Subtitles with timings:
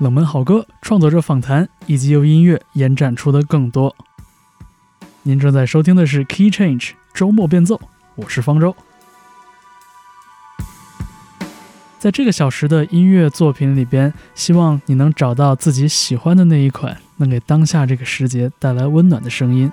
[0.00, 3.94] 冷门好歌、创作者访谈，以及由音乐延展出的更多。
[5.24, 7.78] 您正在收听的是 Key Change 周末变奏，
[8.14, 8.74] 我是方舟。
[11.98, 19.70] 在这个小时的音乐作品里边，希望你能找到自己喜欢的那一款，能给当下这个时节带来温暖的声音。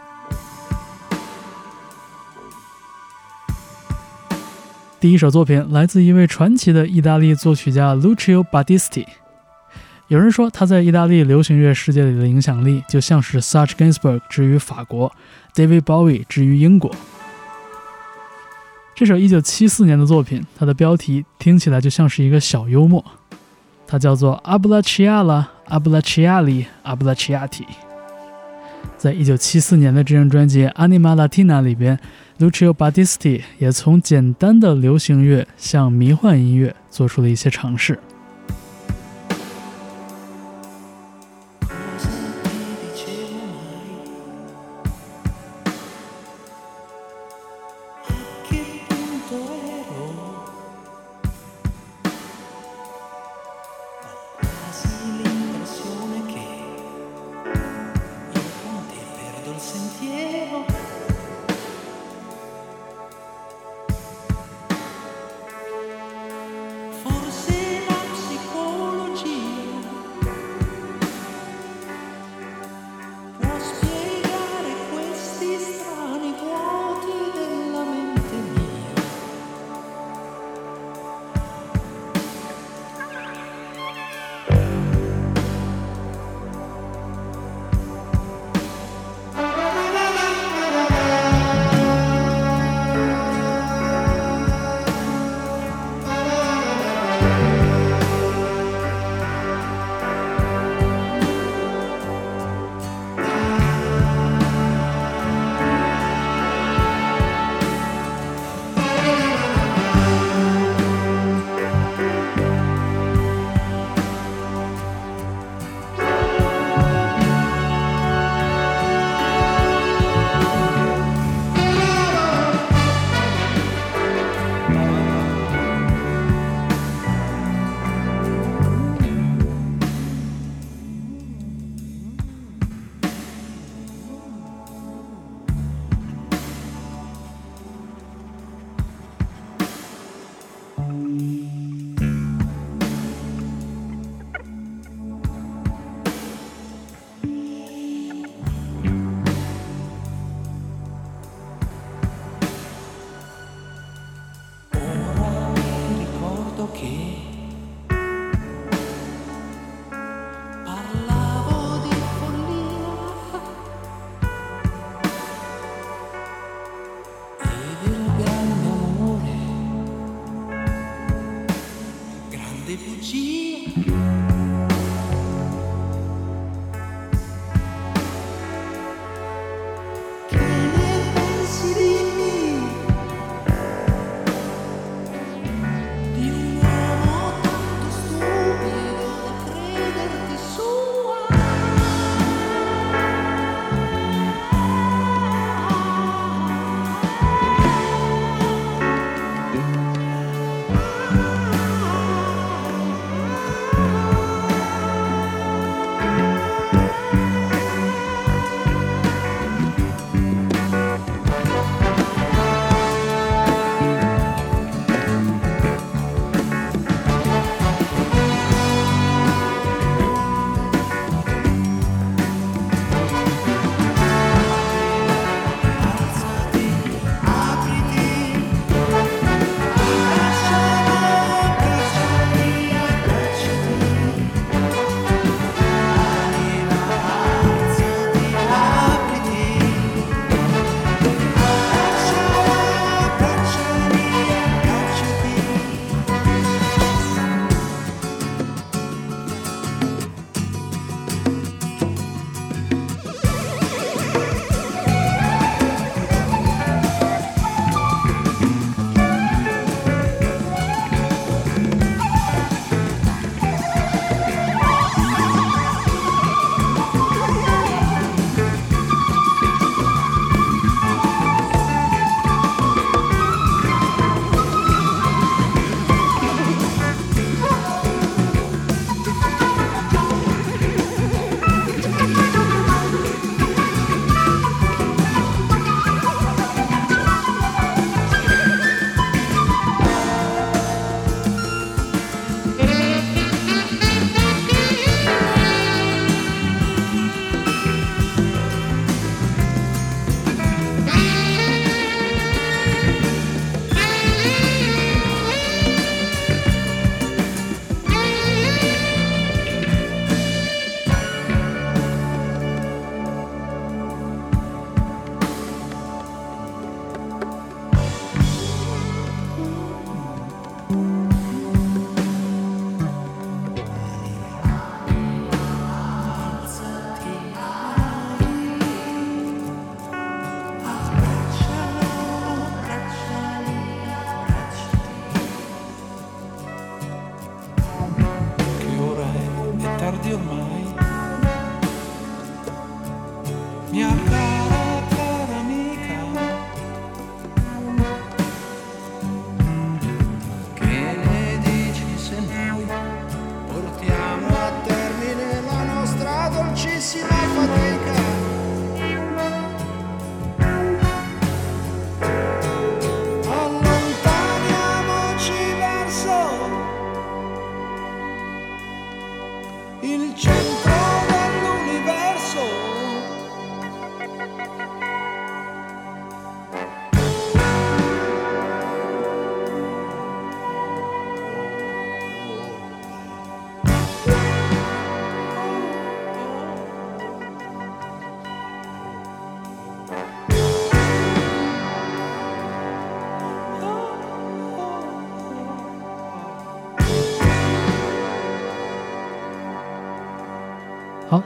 [4.99, 9.05] 第一首作品来自一位传奇的意大利作曲家 Lucio Battisti。
[10.10, 15.11] 有人说他在意大利流行乐世界里的影响力，就像是 Serge Gainsbourg 之于法国
[15.54, 16.89] ，David Bowie 之于英国。
[18.96, 23.04] 这首1974年的作品，它的标题听起来就像是一个小幽默，
[23.86, 27.66] 它叫做 Abbracciala Abbracciali Abbracciati。
[28.97, 32.00] 在一九七四年的这张专辑《Anima Latina》里边
[32.39, 38.00] ，Lucio Battisti 也从简单的流行乐向迷幻音乐做出了一些尝试。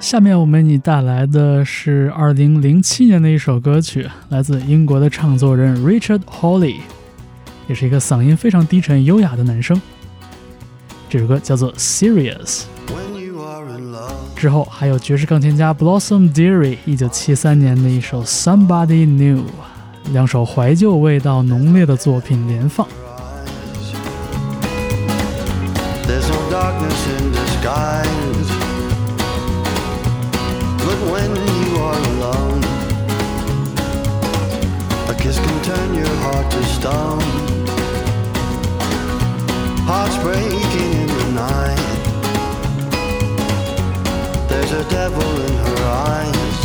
[0.02, 6.78] 下面我为你带来的是二零零七年的一首歌曲，来自英国的唱作人 Richard Hawley，
[7.68, 9.80] 也是一个嗓音非常低沉优雅的男生。
[11.08, 12.64] 这首歌叫做《Serious》。
[12.90, 13.94] In
[14.36, 19.44] 之后还有爵士钢琴家 Blossom Dearie 1973年的一首《Somebody New》，
[20.12, 22.88] 两首怀旧味道浓烈的作品连放。
[26.08, 28.10] there's no darkness in disguise.
[28.10, 28.31] But
[31.10, 32.64] when you are alone,
[35.10, 37.22] a kiss can turn your heart to stone.
[39.90, 42.02] Hearts breaking in the night.
[44.48, 45.84] There's a devil in her
[46.14, 46.60] eyes.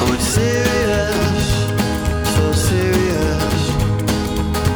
[0.00, 1.44] Oh, it's serious,
[2.36, 3.62] so serious.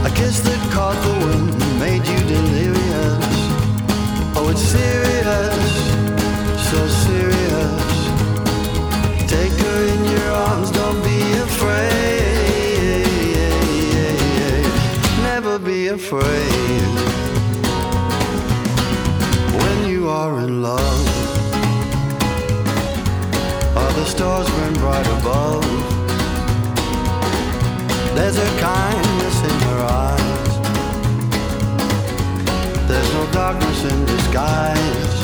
[0.07, 1.60] A kiss that caught the wind
[4.51, 5.55] it's serious,
[6.71, 7.99] so serious.
[9.31, 11.91] Take her in your arms, don't be afraid.
[15.23, 16.83] Never be afraid.
[19.63, 21.07] When you are in love,
[23.77, 25.65] all the stars burn bright above.
[28.17, 30.31] There's a kindness in her eyes.
[32.89, 35.21] There's no darkness in disguise.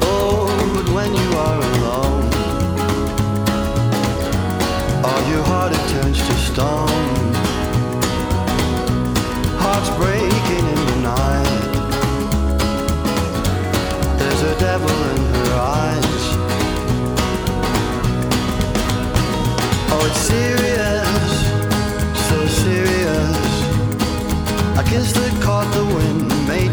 [0.00, 2.24] Oh, but when you are alone,
[5.04, 7.34] all your heart it turns to stone.
[9.60, 11.72] Hearts breaking in the night.
[14.18, 15.52] There's a devil in her
[15.84, 16.24] eyes.
[19.92, 21.30] Oh, it's serious,
[22.28, 23.48] so serious.
[24.78, 26.17] A kiss that caught the wind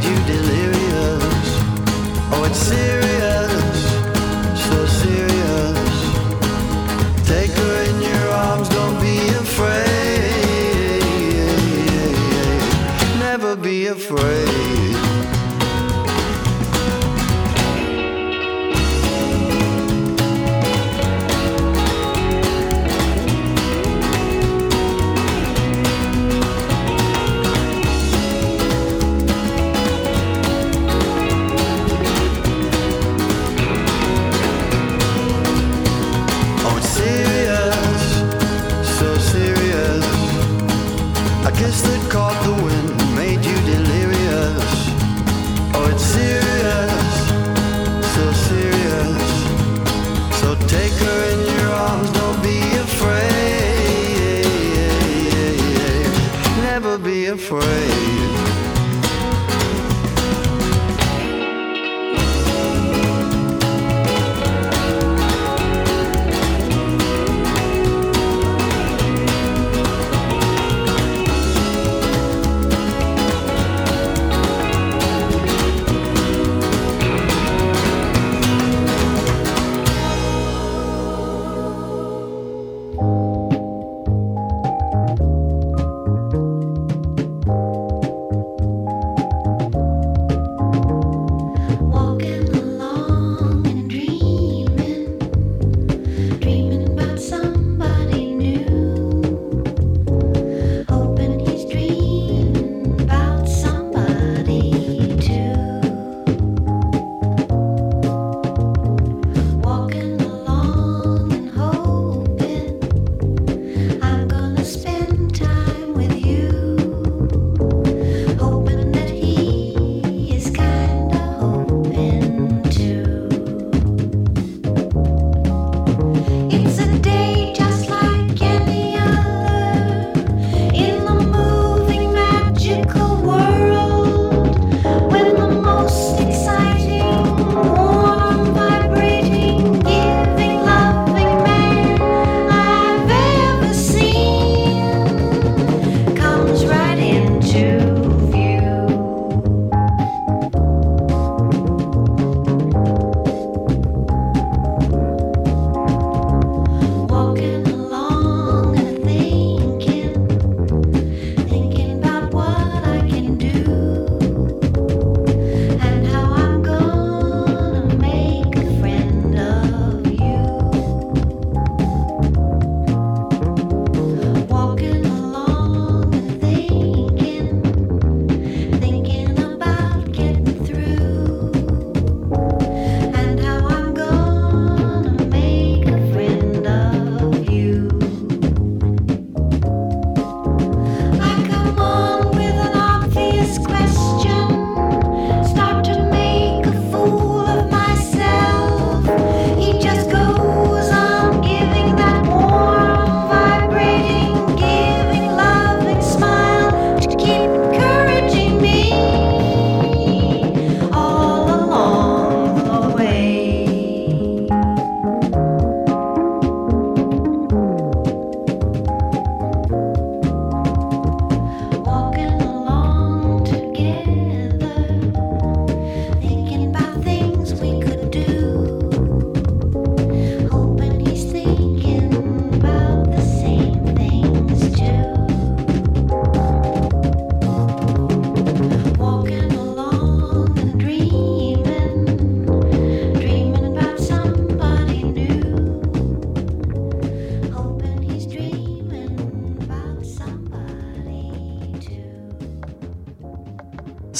[0.02, 1.48] delirious.
[2.32, 3.78] Oh, it's serious,
[4.68, 5.96] so serious.
[7.28, 9.84] Take her in your arms, don't be afraid.
[13.20, 14.64] Never be afraid.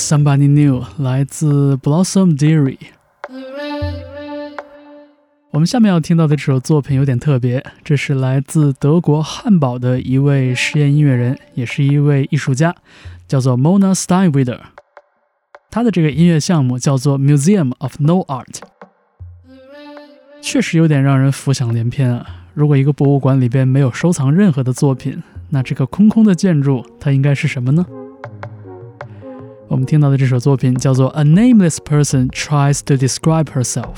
[0.06, 2.78] Somebody New 来自 Blossom Diary。
[5.50, 12.76] 我们下面要听到的这首作品有点特别，这是来自德国汉堡的一位实验音乐人，也是一位艺术家，
[13.28, 14.60] 叫做 Mona Steinweder。
[15.72, 18.60] 他的这个音乐项目叫做 Museum of No Art，
[20.40, 22.46] 确实有点让人浮想联翩啊！
[22.54, 27.84] 如果一个博物馆里边没有收藏任何的作品，那这个空空的建筑它应该是什么呢？
[29.69, 33.95] 我们听到的这首作品叫做《A Nameless Person Tries to Describe Herself》。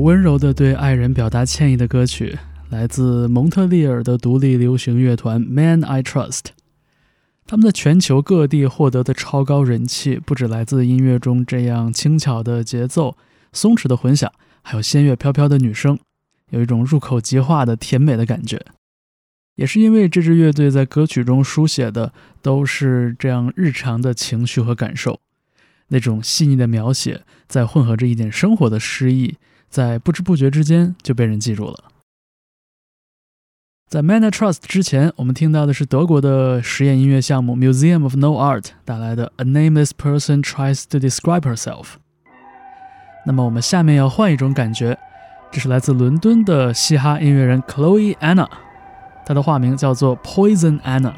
[0.00, 2.38] 温柔的对爱人表达歉意的歌曲，
[2.70, 6.46] 来自蒙特利尔的独立流行乐团 Man I Trust。
[7.46, 13.18] 他们在全球各地获得的超高人气，不止来自音乐中这样轻巧的节奏、
[13.52, 14.32] 松弛的混响，
[14.62, 15.98] 还有仙乐飘飘的女声，
[16.48, 18.64] 有一种入口即化的甜美的感觉。
[19.56, 25.20] 也是因为这支乐队在歌曲中书写的都是这样日常的情绪和感受，
[25.88, 29.34] 那种细腻的描写，在混合着一点生活的诗意，
[29.70, 31.84] 在不知不觉之间就被人记住了。
[33.88, 41.94] 在 Mana Trust 之前，我们听到的是德国的实验音乐项目 Museum of No Art 带来的 A Nameless Person Tries to Describe Herself。
[43.26, 44.98] 那么我们下面要换一种感觉，
[45.52, 48.48] 这是来自伦敦的嘻哈音乐人 Chloe Anna，
[49.24, 51.14] 她的化名叫做 Poison Anna，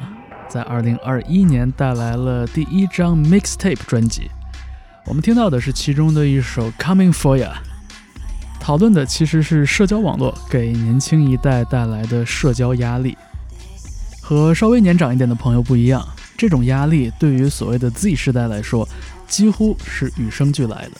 [0.47, 4.29] 在2021年带来了第一张 mixtape 专辑。
[5.05, 7.72] 我们听到的是其中的一首 Coming For Ya。
[8.63, 13.17] 讨论的其实是社交网络给年轻一代带来的社交压力。
[14.21, 16.01] 和稍微年长一点的朋友不一样，
[16.37, 18.87] 这种压力对于所谓的 Z 世代来说，
[19.27, 20.91] 几乎是与生俱来的。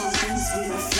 [0.00, 0.99] Sometimes we are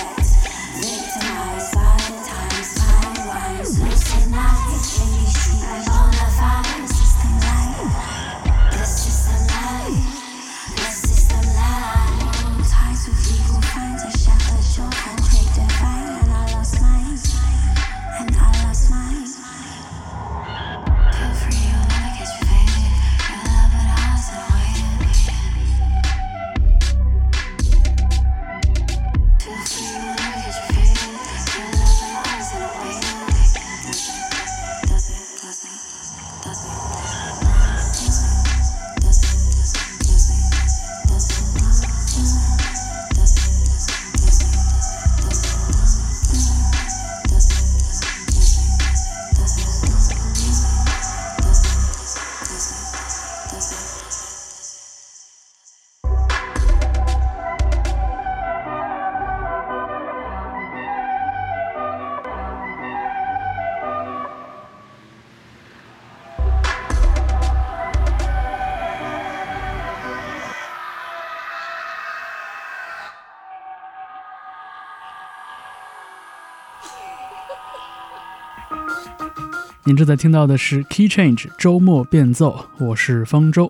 [79.90, 83.68] 您正在听到的是 Key Change 周末变奏，我是方舟。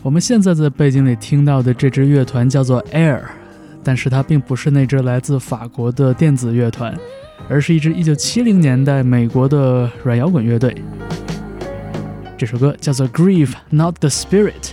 [0.00, 3.22] 我们现在在背景里听到的这支乐团叫做 Air，
[3.82, 6.96] 但是它并不是那支来自法国的电子乐团，
[7.48, 10.72] 而是一支1970年代美国的软摇滚乐队。
[12.38, 14.69] 这首歌叫做 Grieve Not the Spirit。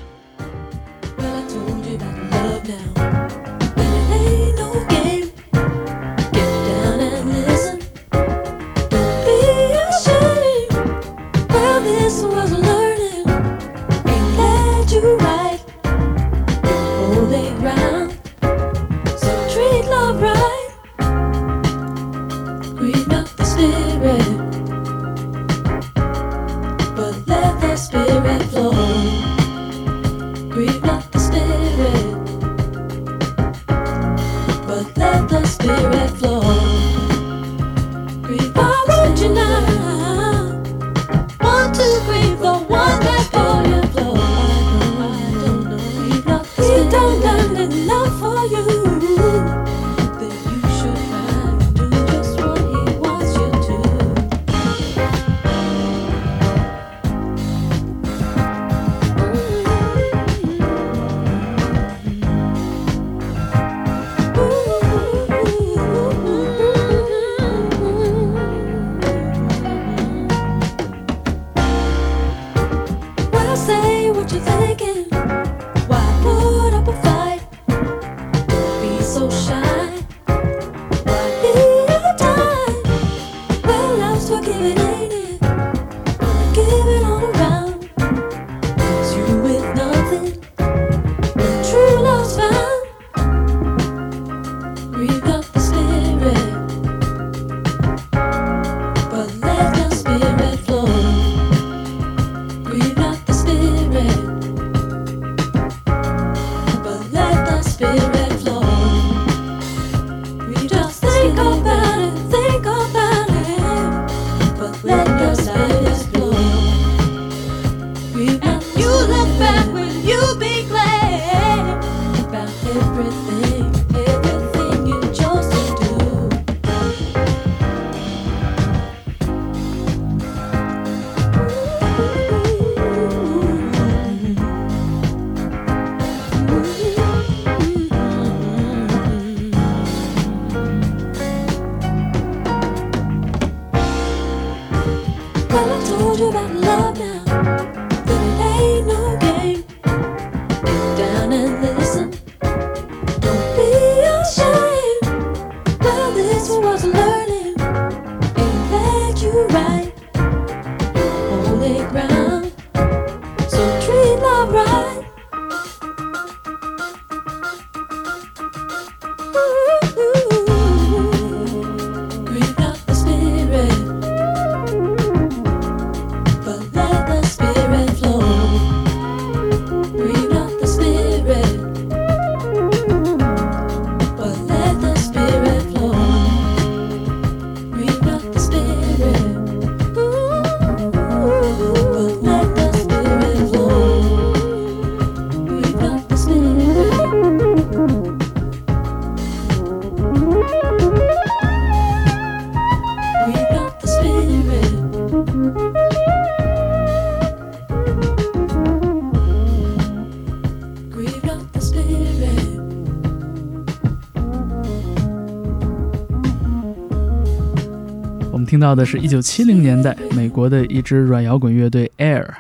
[218.58, 222.34] 听到的是一九七零年代美国的一支软摇滚乐队 Air，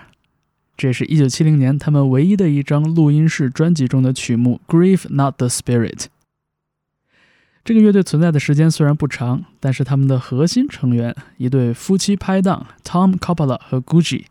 [0.75, 5.91] 这是一九七零年他们唯一的一张录音室专辑中的曲目《Grief Not the Spirit》。
[7.63, 14.23] 这个乐队存在的时间虽然不长，但是他们的核心成员一对夫妻拍档 Tom Coppola 和 Gucci，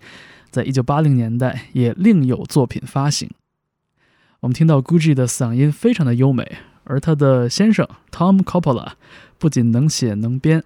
[0.51, 3.31] 在一九八零年代也另有作品发行。
[4.41, 8.95] 我们听到 Gucci 的嗓音非常的优美，而他的先生 Tom Coppola
[9.39, 10.65] 不仅能写能编，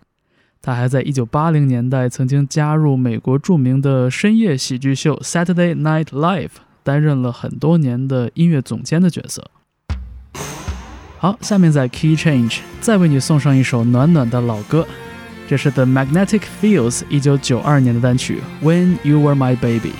[0.63, 6.51] 他还在一九八零年代曾经加入美国著名的深夜喜剧秀 Saturday Night Live，
[6.83, 9.51] 担任了很多年的音乐总监的角色。
[11.19, 14.87] 好，下面在 Key Change 再为你送上一首暖暖的老歌，
[15.49, 19.93] 这是 The Magnetic Fields 一九九二年的单曲《When You Were My Baby》。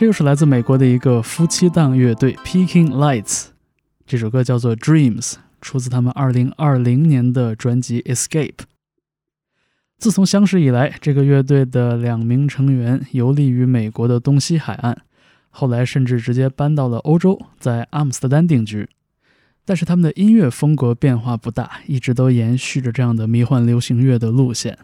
[0.00, 3.48] 这又是来自美国的一个夫妻档乐队 Peking Lights，
[4.06, 8.60] 这首歌叫做 Dreams，出自他们2020年的专辑 Escape。
[9.98, 15.02] 自从相识以来，这个乐队的两名成员游历于美国的东西海岸，
[15.50, 18.88] 后来甚至直接搬到了欧洲，在阿姆斯特丹定居。
[19.66, 24.78] 但是他们的音乐风格变化不大，一直都延续着这样的迷幻流行乐的路线。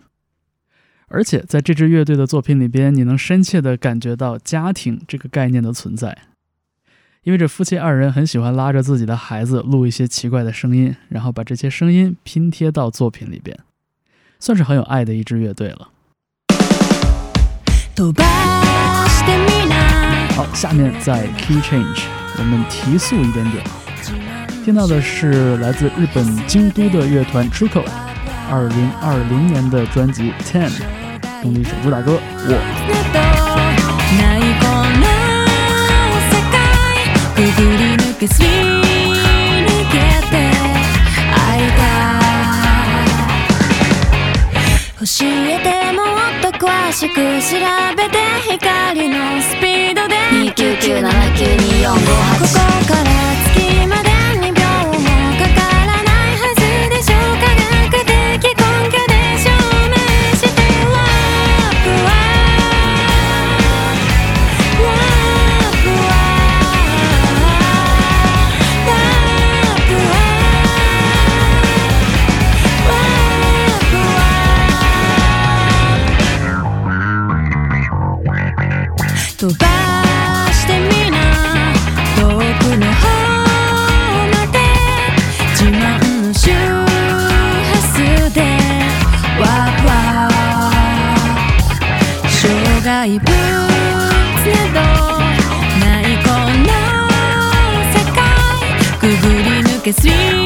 [1.08, 6.18] 而且在这支乐队的作品里边，你能深切地感觉到家庭这个概念的存在，
[7.24, 13.58] 因为这夫妻二人很喜欢拉着自己的孩子录一些奇怪的声音，然后把这些声音拼贴到作品里边，
[14.40, 15.90] 算是很有爱的一支乐队了。
[17.94, 18.24] 飛ば
[19.10, 22.04] してみな好，下面在 key change，
[22.38, 23.64] 我们提速一点点，
[24.64, 27.84] 听到的是来自日本京都的乐团 Trico，
[28.49, 30.71] 二零二零年的专辑《Ten》，
[31.43, 32.77] 动力首主打歌我。
[44.99, 46.07] 教えてもっ
[46.43, 47.21] と詳しく調
[47.97, 48.19] べて
[48.51, 50.17] 光のスピードで
[50.53, 51.99] 29979245こ
[52.41, 53.11] こから
[53.55, 54.06] 月まで
[100.07, 100.46] see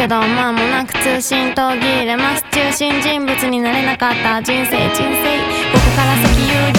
[0.00, 2.42] けど間もなく通信途切れます。
[2.52, 5.36] 中心人物になれなかった人生人生。
[5.72, 6.69] ここから先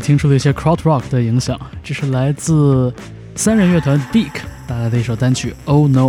[0.00, 1.60] 听出了一些 crowd rock 的影响。
[1.82, 2.92] 这是来自
[3.36, 4.32] 三人乐团 Beak
[4.66, 6.06] 带来的一首单曲《Oh No》。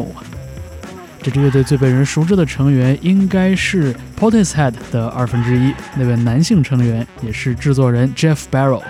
[1.22, 8.82] 这支乐队最被人熟知的成员应该是 Portishead 的二分之一，那位男性成员也是制作人 Jeff Barrow。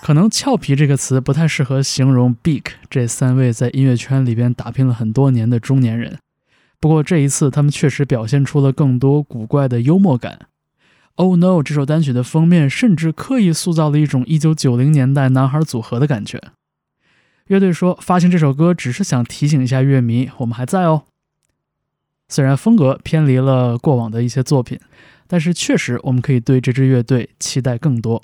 [0.00, 6.18] 可能“俏皮”这个词不太适合形容 Beak 这三位在音乐圈里边打拼了很多年的中年人。
[6.80, 10.40] 不过这一次，他们确实表现出了更多古怪的幽默感。
[11.16, 16.40] Oh No 这首单曲的封面甚至刻意塑造了一种1990年代男孩组合的感觉。
[17.46, 21.02] 乐队说，发行这首歌只是想提醒一下乐迷，我们还在哦。
[22.28, 24.80] 虽然风格偏离了过往的一些作品，
[25.26, 28.22] 但是确实我们可以对这支乐队期待更多。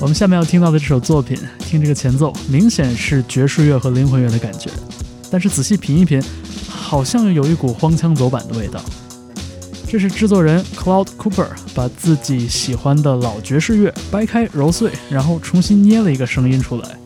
[0.00, 4.70] 我们下面要听到的这首作品，听这个前奏，明显是爵士乐和灵魂乐的感觉，
[5.30, 6.22] 但是仔细品一品，
[6.68, 8.80] 好像有一股荒腔走板的味道。
[9.90, 16.98] 这是制作人 Cloud Cooper 把自己喜欢的老爵士乐掰开揉碎，然后重新捏了一个声音出来。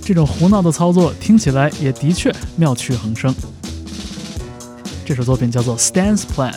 [0.00, 3.34] 这种胡闹的操作听起来也的确妙趣横生。
[5.04, 6.52] 这首作品叫做《Stance Plan》。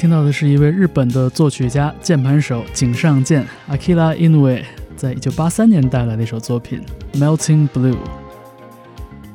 [0.00, 4.64] 听到的是一位日本的作曲家、键盘手井上健 （Akira Inoue）
[4.96, 6.80] 在1983年带来的一首作品
[7.20, 7.92] 《Melting Blue》。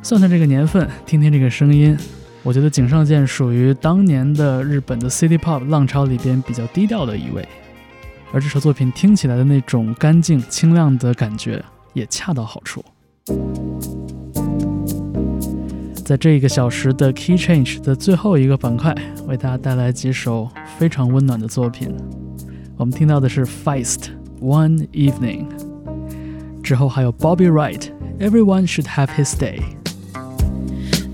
[0.01, 1.95] 算算这个年份，听听这个声音，
[2.41, 7.47] 我觉得井上健属于当年的日本的 City Pop 浪潮里边比较低调的一位，
[8.33, 11.63] 而这首作品听起来的那种干净清亮的感觉
[11.93, 12.83] 也恰到好处。
[16.04, 18.94] 在这一个小时的 Key Change 的最后一个板块，
[19.26, 21.94] 为大家带来几首非常温暖的作品。
[22.76, 24.08] 我们听到的是 Feist
[24.40, 25.46] One Evening，
[26.62, 29.60] 之后还有 Bobby Wright Everyone Should Have His Day。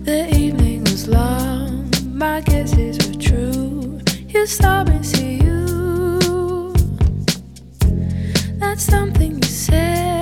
[0.04, 3.98] The evening was long, my guesses were true.
[4.28, 6.72] You saw me see you.
[8.60, 10.19] That's something you said.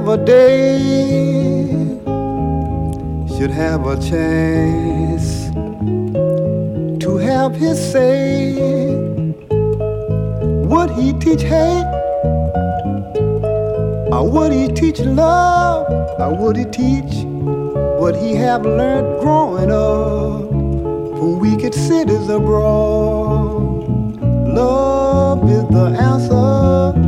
[0.00, 1.68] Have a day,
[3.36, 5.50] should have a chance
[7.04, 8.54] to have his say.
[10.70, 11.84] Would he teach hate?
[14.10, 15.86] Or would he teach love?
[16.18, 17.12] Or would he teach
[18.00, 20.48] what he have learned growing up
[21.18, 23.84] from wicked cities abroad?
[24.48, 26.98] Love is the answer,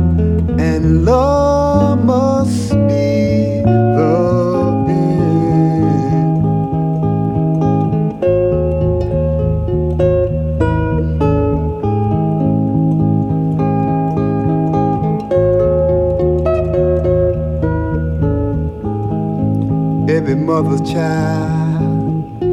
[0.61, 1.42] and love
[20.35, 22.43] mother's child.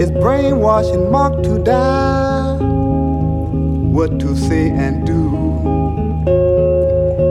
[0.00, 2.56] It's brainwashing marked to die.
[2.58, 5.28] What to say and do.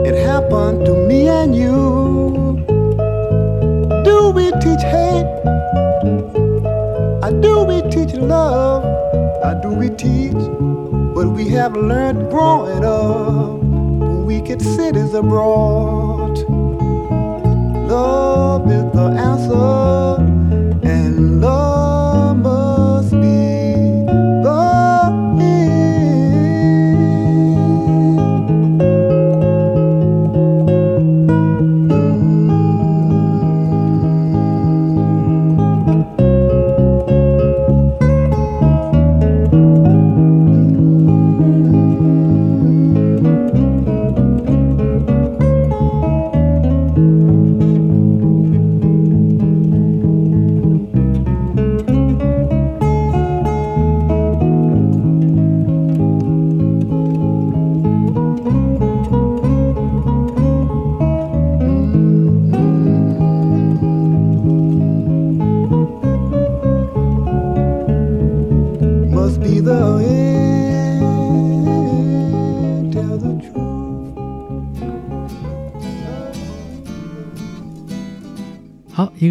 [0.06, 2.64] It happened to me and you.
[4.04, 5.26] Do we teach hate?
[7.22, 8.84] Or do we teach love?
[8.84, 10.42] Or do we teach
[11.14, 16.59] what we have learned growing up from wicked cities abroad?
[17.90, 20.22] Love is the answer,
[20.88, 21.49] and love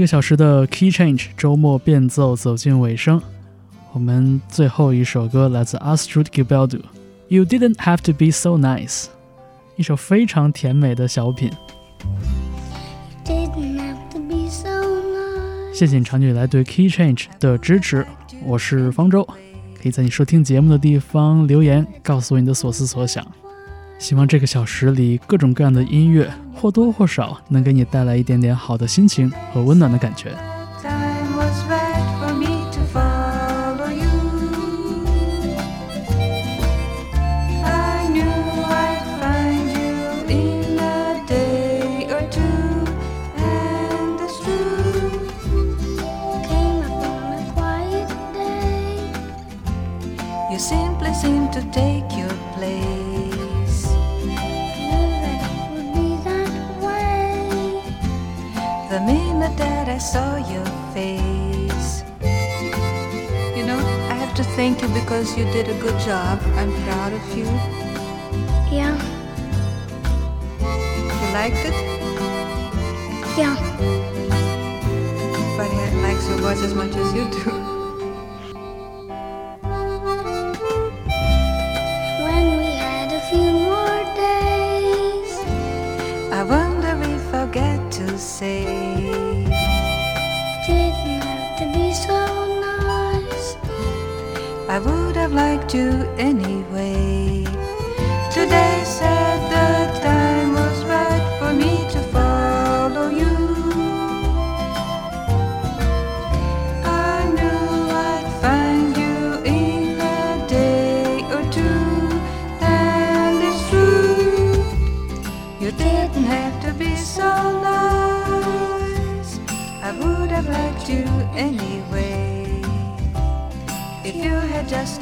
[0.10, 3.22] 小时的 Key Change 周末变奏走进尾声，
[3.94, 6.68] 我们最后一首歌来自 Astrid Gilberto，
[7.28, 9.04] 《You Didn't Have to Be So Nice》，
[9.76, 11.52] 一首非常甜美的小品。
[13.24, 15.76] Didn't have to be so nice.
[15.76, 18.04] 谢谢你长久以来对 Key Change 的支持，
[18.44, 19.24] 我是方舟，
[19.80, 23.24] 可以在你收听节目的地方留言，告诉我你的所思所想。
[24.00, 30.59] 希望这个小时里各种各样的音乐或多或少能给你带来一点点好的心情和温暖的感觉。
[65.20, 66.40] Because you did a good job.
[66.56, 67.44] I'm proud of you.
[68.72, 68.96] Yeah,
[70.62, 71.76] You liked it?
[73.38, 73.56] yeah.
[75.34, 77.52] Nobody likes your voice as much as you do.
[82.24, 85.34] When we had a few more days.
[86.32, 88.64] I wonder if I'll get to say
[90.66, 92.18] Didn't have to be so
[92.62, 93.58] nice.
[94.70, 97.29] I would have liked you anyway.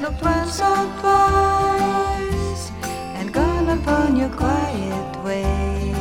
[0.10, 2.72] Looked once or twice
[3.16, 5.94] and gone upon your quiet way.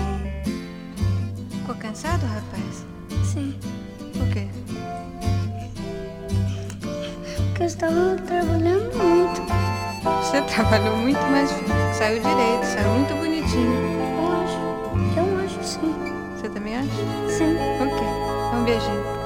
[1.51, 2.87] Ficou cansado, rapaz?
[3.25, 3.55] Sim,
[4.13, 4.47] Por quê?
[7.49, 9.43] porque eu estava trabalhando muito.
[10.23, 11.51] Você trabalhou muito, mas
[11.97, 13.75] saiu direito, saiu muito bonitinho.
[14.21, 14.59] Eu acho.
[15.19, 15.95] Eu acho sim.
[16.37, 16.89] Você também acha?
[17.29, 17.57] Sim.
[17.83, 18.07] Ok.
[18.57, 19.26] Um beijinho.